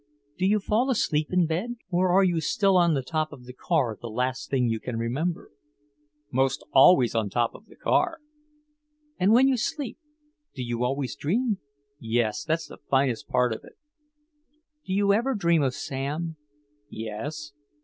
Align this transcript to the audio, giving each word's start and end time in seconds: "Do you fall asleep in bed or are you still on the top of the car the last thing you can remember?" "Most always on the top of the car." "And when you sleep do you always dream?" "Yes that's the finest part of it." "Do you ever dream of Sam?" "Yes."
"Do 0.35 0.47
you 0.47 0.59
fall 0.59 0.89
asleep 0.89 1.27
in 1.29 1.45
bed 1.45 1.75
or 1.91 2.09
are 2.11 2.23
you 2.23 2.41
still 2.41 2.75
on 2.75 2.95
the 2.95 3.03
top 3.03 3.31
of 3.31 3.45
the 3.45 3.53
car 3.53 3.99
the 4.01 4.09
last 4.09 4.49
thing 4.49 4.67
you 4.67 4.79
can 4.79 4.97
remember?" 4.97 5.51
"Most 6.31 6.65
always 6.73 7.13
on 7.13 7.27
the 7.27 7.29
top 7.29 7.53
of 7.53 7.67
the 7.67 7.75
car." 7.75 8.17
"And 9.19 9.31
when 9.31 9.47
you 9.47 9.57
sleep 9.57 9.99
do 10.55 10.63
you 10.63 10.83
always 10.83 11.15
dream?" 11.15 11.59
"Yes 11.99 12.43
that's 12.43 12.65
the 12.65 12.79
finest 12.89 13.27
part 13.27 13.53
of 13.53 13.63
it." 13.63 13.77
"Do 14.87 14.91
you 14.93 15.13
ever 15.13 15.35
dream 15.35 15.61
of 15.61 15.75
Sam?" 15.75 16.35
"Yes." 16.89 17.53